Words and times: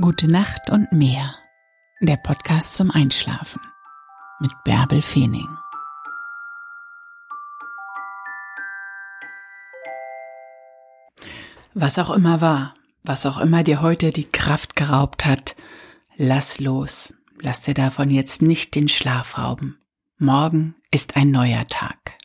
Gute 0.00 0.28
Nacht 0.28 0.70
und 0.70 0.90
mehr. 0.90 1.36
Der 2.00 2.16
Podcast 2.16 2.74
zum 2.74 2.90
Einschlafen 2.90 3.62
mit 4.40 4.50
Bärbel 4.64 5.00
Feening. 5.00 5.46
Was 11.74 12.00
auch 12.00 12.10
immer 12.10 12.40
war, 12.40 12.74
was 13.04 13.24
auch 13.24 13.38
immer 13.38 13.62
dir 13.62 13.82
heute 13.82 14.10
die 14.10 14.24
Kraft 14.24 14.74
geraubt 14.74 15.26
hat, 15.26 15.54
lass 16.16 16.58
los. 16.58 17.14
Lass 17.40 17.60
dir 17.60 17.74
davon 17.74 18.10
jetzt 18.10 18.42
nicht 18.42 18.74
den 18.74 18.88
Schlaf 18.88 19.38
rauben. 19.38 19.78
Morgen 20.18 20.74
ist 20.90 21.14
ein 21.14 21.30
neuer 21.30 21.68
Tag. 21.68 22.18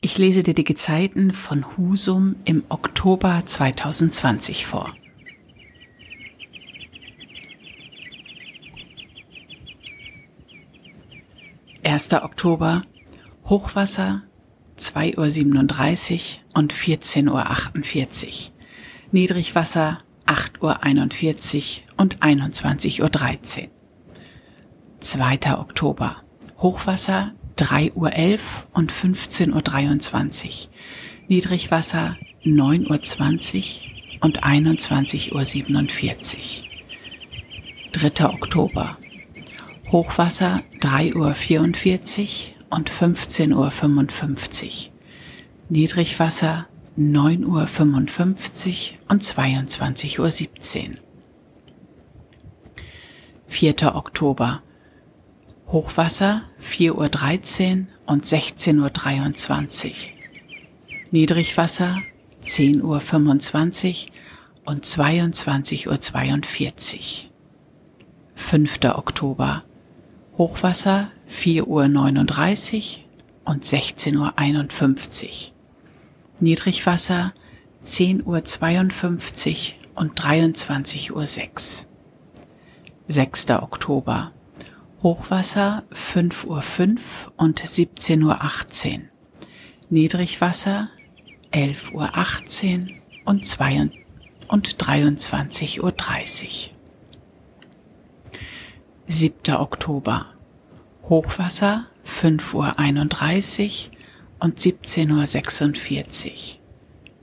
Ich 0.00 0.16
lese 0.16 0.42
dir 0.42 0.54
die 0.54 0.64
Gezeiten 0.64 1.30
von 1.34 1.76
Husum 1.76 2.36
im 2.46 2.64
Oktober 2.70 3.42
2020 3.44 4.64
vor. 4.64 4.94
1. 11.86 12.14
Oktober 12.14 12.82
Hochwasser 13.44 14.22
2.37 14.76 16.14
Uhr 16.14 16.58
und 16.58 16.74
14.48 16.74 18.26
Uhr. 18.26 18.52
Niedrigwasser 19.12 20.00
8.41 20.26 21.82
Uhr 21.82 21.94
und 21.96 22.18
21.13 22.18 23.62
Uhr. 23.62 23.68
2. 24.98 25.58
Oktober 25.58 26.16
Hochwasser 26.58 27.34
3.11 27.56 27.92
Uhr 27.94 28.40
und 28.72 28.92
15.23 28.92 30.44
Uhr. 30.46 30.68
Niedrigwasser 31.28 32.16
9.20 32.44 33.58
Uhr 33.62 34.24
und 34.24 34.42
21.47 34.42 35.32
Uhr. 35.32 36.66
3. 37.92 38.24
Oktober 38.26 38.98
Hochwasser 39.92 40.62
3.44 40.80 41.14
Uhr 41.18 42.76
und 42.76 42.90
15.55 42.90 43.52
Uhr. 43.54 44.92
Niedrigwasser 45.68 46.66
9.55 46.98 48.92
Uhr 48.92 48.98
und 49.08 49.22
22.17 49.22 50.88
Uhr. 50.88 50.96
4. 53.46 53.94
Oktober. 53.94 54.62
Hochwasser 55.68 56.42
4.13 56.60 57.76
Uhr 57.78 57.86
und 58.06 58.24
16.23 58.24 59.86
Uhr. 59.86 59.94
Niedrigwasser 61.12 62.02
10.25 62.42 62.82
Uhr 62.82 64.12
und 64.64 64.84
22.42 64.84 65.86
Uhr. 65.86 67.30
5. 68.34 68.78
Oktober. 68.84 69.62
Hochwasser 70.38 71.10
4.39 71.30 72.98
Uhr 72.98 73.52
und 73.52 73.64
16.51 73.64 75.24
Uhr. 75.24 75.52
Niedrigwasser 76.40 77.32
10.52 77.82 78.26
Uhr 78.26 80.02
und 80.02 80.20
23.06 80.20 81.12
Uhr. 81.12 81.24
6. 83.08 83.50
Oktober. 83.50 84.32
Hochwasser 85.02 85.84
5.05 85.92 86.46
Uhr 86.46 86.98
und 87.36 87.62
17.18 87.62 88.24
Uhr. 88.24 89.00
Niedrigwasser 89.88 90.90
11.18 91.52 92.90
Uhr 92.90 92.96
und, 93.24 93.46
2 93.46 93.90
und 94.48 94.76
23.30 94.76 95.80
Uhr. 95.80 96.75
7. 99.08 99.54
Oktober. 99.54 100.26
Hochwasser 101.04 101.86
5.31 102.04 103.86
Uhr 103.86 103.92
und 104.40 104.58
17.46 104.58 106.26
Uhr. 106.26 106.32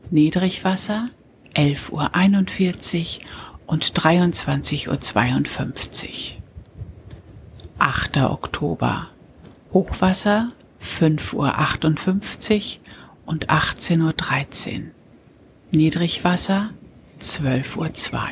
Niedrigwasser 0.10 1.10
11.41 1.56 3.20
Uhr 3.20 3.26
und 3.68 3.86
23.52 3.86 4.88
Uhr. 4.88 6.42
8. 7.80 8.18
Oktober. 8.18 9.08
Hochwasser 9.74 10.54
5.58 10.82 12.78
Uhr 12.78 12.82
und 13.26 13.50
18.13 13.50 14.76
Uhr. 14.76 14.84
Niedrigwasser 15.72 16.70
12.02 17.20 18.14
Uhr. 18.14 18.30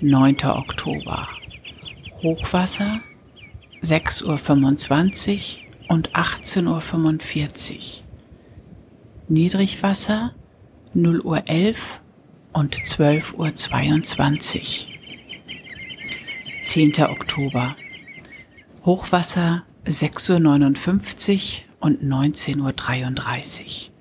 9. 0.00 0.36
Oktober. 0.44 1.28
Hochwasser 2.24 3.00
6.25 3.82 5.58
Uhr 5.58 5.94
und 5.94 6.12
18.45 6.12 7.74
Uhr. 7.74 7.78
Niedrigwasser 9.28 10.34
0 10.94 11.20
Uhr 11.20 11.42
11 11.46 12.00
und 12.54 12.76
12.22 12.76 14.56
Uhr. 14.56 14.94
10. 16.64 16.92
Oktober. 17.10 17.76
Hochwasser 18.86 19.64
6.59 19.84 21.64
Uhr 21.82 21.86
und 21.86 22.02
19.33 22.02 23.60
Uhr. 23.60 23.92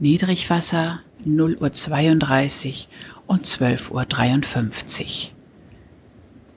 Niedrigwasser 0.00 1.00
0 1.26 1.56
Uhr 1.56 1.70
32 1.70 2.88
und 3.26 3.44
12.53 3.44 5.31
Uhr. 5.31 5.31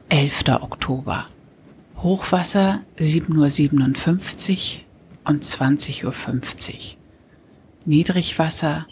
11. 0.09 0.61
Oktober. 0.61 1.25
Hochwasser 1.97 2.81
7.57 2.99 4.77
Uhr 4.77 4.83
und 5.31 5.43
20.50 5.43 6.05
Uhr. 6.05 6.13
Niedrigwasser 7.85 8.85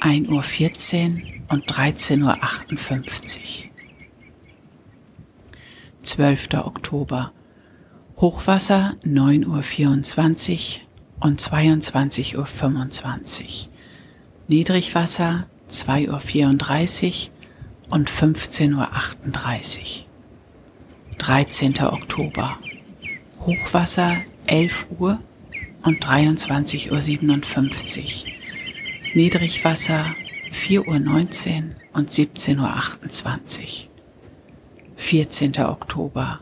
1.14 0.00 0.28
Uhr 0.28 0.44
und 1.48 1.72
13.58 1.72 3.64
Uhr. 3.64 3.70
12. 6.02 6.48
Oktober. 6.54 7.32
Hochwasser 8.18 8.96
9.24 9.02 10.80
Uhr 10.80 11.28
und 11.28 11.40
22.25 11.40 12.36
Uhr. 12.36 12.46
Niedrigwasser 14.48 15.46
2.34 15.70 17.28
Uhr 17.28 17.94
und 17.94 18.10
15.38 18.10 18.74
Uhr. 18.74 18.88
13. 21.20 21.78
Oktober. 21.82 22.58
Hochwasser 23.40 24.22
11 24.46 24.86
Uhr 24.98 25.20
und 25.82 26.02
23.57 26.02 26.90
Uhr. 26.90 26.98
Niedrigwasser 29.14 30.14
4.19 30.50 30.86
Uhr 30.86 30.94
und 31.92 32.10
17.28 32.10 33.60
Uhr. 33.60 33.68
14. 34.96 35.58
Oktober. 35.58 36.40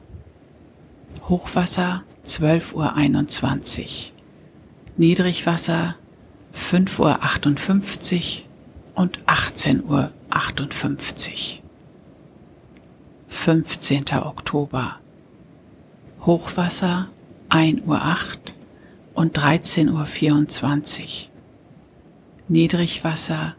Hochwasser 1.29 2.05
12.21 2.25 3.81
Uhr. 3.81 3.87
Niedrigwasser 4.97 5.97
5.58 6.55 8.43
Uhr 8.43 8.47
und 8.95 9.19
18.58 9.25 9.83
Uhr. 9.83 10.13
15. 13.39 14.05
Oktober. 14.25 14.99
Hochwasser 16.27 17.09
1.08 17.49 17.87
Uhr 17.87 18.03
und 19.15 19.39
13.24 19.39 21.03
Uhr. 21.03 21.09
Niedrigwasser 22.49 23.55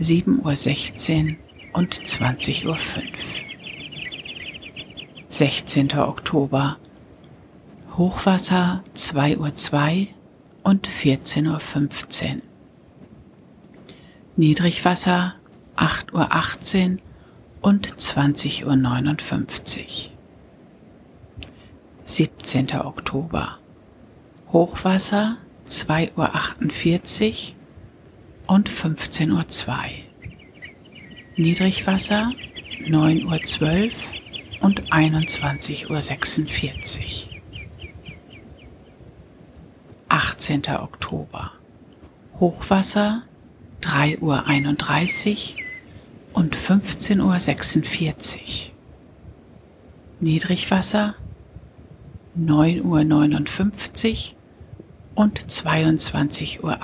7.16 0.00 1.30
Uhr 1.32 1.36
und 1.74 1.94
20.05 1.94 2.68
Uhr. 2.68 2.76
16. 5.28 5.98
Oktober. 5.98 6.78
Hochwasser 7.98 8.84
2.02 8.94 10.06
Uhr 10.06 10.08
und 10.62 10.88
14.15 10.88 12.36
Uhr. 12.36 12.42
Niedrigwasser 14.36 15.34
8.18 15.76 16.92
Uhr 16.92 17.11
und 17.62 17.88
20.59 17.88 18.66
Uhr. 19.84 20.12
17. 22.04 22.72
Oktober. 22.80 23.58
Hochwasser 24.52 25.38
2.48 25.66 27.54
Uhr 28.48 28.54
und 28.54 28.68
15.02 28.68 29.68
Uhr. 29.68 29.76
Niedrigwasser 31.36 32.32
9.12 32.84 33.84
Uhr 33.86 33.90
und 34.60 34.92
21.46 34.92 35.88
Uhr. 35.88 37.32
18. 40.08 40.62
Oktober. 40.78 41.52
Hochwasser 42.38 43.22
3.31 43.82 45.54
Uhr 45.54 45.62
und 46.32 46.56
15.46 46.56 48.36
Uhr. 48.36 48.72
Niedrigwasser 50.20 51.14
9.59 52.38 54.32
Uhr 54.32 54.36
und 55.14 55.40
22.28 55.40 56.62
Uhr. 56.62 56.78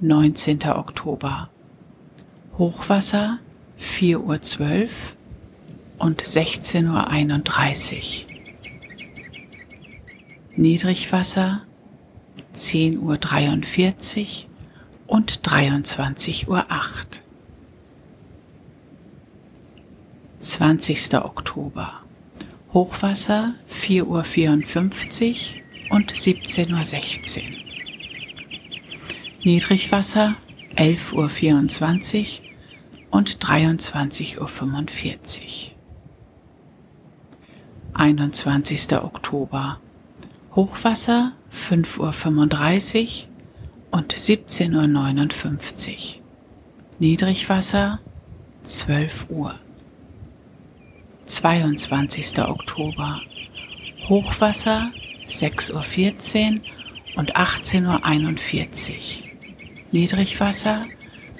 19. 0.00 0.64
Oktober. 0.64 1.48
Hochwasser 2.58 3.38
4.12 3.80 4.84
Uhr 4.84 4.88
und 5.98 6.22
16.31 6.22 8.26
Uhr. 8.26 8.32
Niedrigwasser 10.56 11.62
10.43 12.54 14.20
Uhr 14.20 14.26
und 15.06 15.40
23.08 15.42 16.48
Uhr. 16.48 16.64
20. 20.40 21.14
Oktober. 21.14 22.00
Hochwasser 22.72 23.54
4.54 23.70 24.02
Uhr 25.90 25.96
und 25.96 26.12
17.16 26.12 27.38
Uhr. 27.38 27.44
Niedrigwasser 29.44 30.34
11.24 30.76 32.40
Uhr 32.40 32.46
und 33.10 33.38
23.45 33.38 34.38
Uhr. 34.38 35.76
21. 37.94 38.92
Oktober. 38.92 39.80
Hochwasser 40.54 41.32
5.35 41.50 43.24
Uhr 43.24 43.35
und 43.96 44.14
17.59 44.14 45.90
Uhr. 45.90 46.22
Niedrigwasser 46.98 47.98
12 48.62 49.30
Uhr. 49.30 49.54
22. 51.24 52.40
Oktober. 52.40 53.22
Hochwasser 54.06 54.92
6.14 55.30 56.56
Uhr 56.56 56.60
und 57.16 57.36
18.41 57.36 58.90
Uhr. 58.90 59.28
Niedrigwasser 59.92 60.84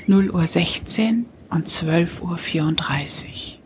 0 0.06 0.30
Uhr 0.30 0.46
16 0.46 1.26
und 1.50 1.68
12.34 1.68 2.22
Uhr. 2.22 3.58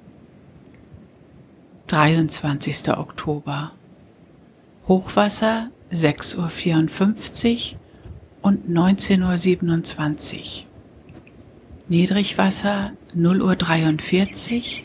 23. 1.86 2.88
Oktober. 2.88 3.70
Hochwasser 4.88 5.70
6.54 5.92 7.74
Uhr 7.74 7.79
und 8.42 8.68
19.27 8.68 10.36
Uhr. 10.36 10.44
Niedrigwasser 11.88 12.92
0 13.14 13.42
Uhr 13.42 13.56
43 13.56 14.84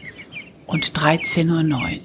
und 0.66 0.92
13.09 0.92 1.74
Uhr. 1.74 2.00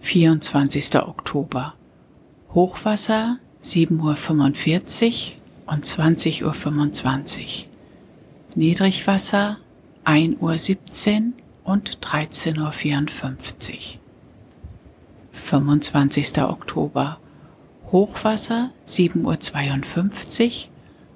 24. 0.00 0.96
Oktober. 0.96 1.74
Hochwasser 2.52 3.38
7.45 3.62 5.32
Uhr 5.66 5.72
und 5.72 5.84
20.25 5.84 6.44
Uhr. 6.44 7.66
Niedrigwasser 8.54 9.58
1.17 10.04 11.16
Uhr 11.16 11.32
und 11.64 11.98
13.54 11.98 12.58
Uhr. 12.60 14.00
25. 15.32 16.38
Oktober. 16.42 17.18
Hochwasser 17.94 18.72
7.52 18.88 20.66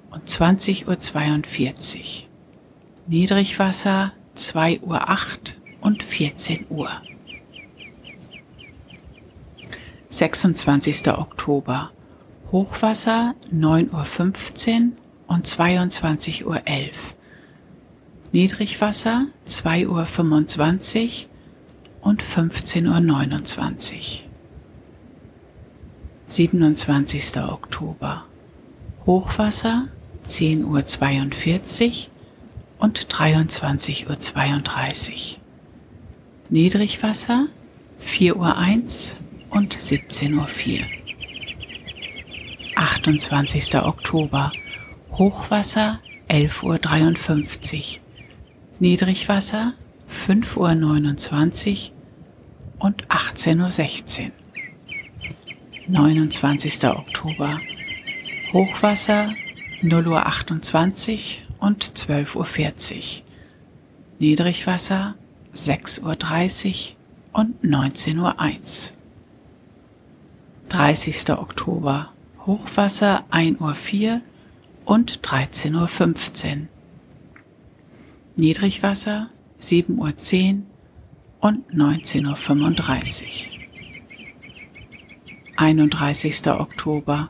Uhr 0.07 0.15
und 0.15 0.29
20.42 0.29 1.97
Uhr. 1.97 2.03
Niedrigwasser 3.05 4.13
2.08 4.37 4.81
Uhr 4.81 5.01
und 5.81 6.03
14 6.03 6.67
Uhr. 6.69 6.89
26. 10.07 11.09
Oktober. 11.09 11.91
Hochwasser 12.49 13.35
9.15 13.53 14.85
Uhr 14.85 14.91
und 15.27 15.45
22.11 15.45 16.45
Uhr. 16.45 16.61
Niedrigwasser 18.31 19.25
2.25 19.45 21.25
Uhr 21.25 22.07
und 22.07 22.23
15.29 22.23 24.23
Uhr. 24.23 24.28
27. 26.29 27.41
Oktober. 27.41 28.23
Hochwasser 29.07 29.87
10.42 30.27 31.87
Uhr 31.87 31.93
und 32.77 33.07
23.32 33.07 34.07
Uhr. 34.07 35.39
Niedrigwasser 36.49 37.47
4.01 37.99 38.35
Uhr 38.35 39.57
und 39.57 39.75
17.04 39.75 40.81
Uhr. 40.81 40.85
28. 42.75 43.75
Oktober. 43.77 44.51
Hochwasser 45.11 45.99
11.53 46.29 47.95
Uhr. 47.95 47.99
Niedrigwasser 48.79 49.73
5.29 50.07 51.89
Uhr 51.89 52.85
und 52.85 53.07
18.16 53.07 54.25
Uhr. 54.25 54.31
29. 55.91 56.85
Oktober. 56.85 57.59
Hochwasser 58.53 59.33
0.28 59.81 61.37
Uhr 61.59 61.67
und 61.67 61.83
12.40 61.83 62.95
Uhr. 62.95 63.23
Niedrigwasser 64.19 65.15
6.30 65.55 66.91
Uhr 66.91 67.41
und 67.41 67.63
19.01 67.63 68.91
Uhr. 68.91 68.97
30. 70.69 71.29
Oktober. 71.31 72.13
Hochwasser 72.45 73.23
1.04 73.31 74.13
Uhr 74.13 74.21
und 74.85 75.21
13.15 75.21 76.51
Uhr. 76.51 76.67
Niedrigwasser 78.35 79.31
7.10 79.59 80.53
Uhr 80.53 80.61
und 81.39 81.73
19.35 81.73 83.53
Uhr. 83.53 83.58
31. 85.59 86.47
Oktober. 86.47 87.29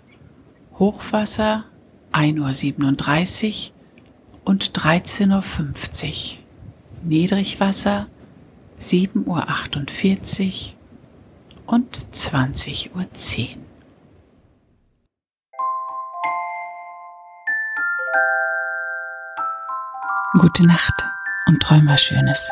Hochwasser 0.77 1.65
1.37 2.13 3.71
Uhr 3.71 3.73
und 4.45 4.71
13.50 4.71 6.37
Uhr. 6.37 6.43
Niedrigwasser 7.03 8.07
7.48 8.79 10.73
Uhr 11.65 11.73
und 11.73 11.97
20.10 12.13 12.89
Uhr. 12.93 13.05
Gute 20.39 20.67
Nacht 20.67 20.93
und 21.47 21.59
träum 21.61 21.87
was 21.87 22.03
Schönes. 22.03 22.51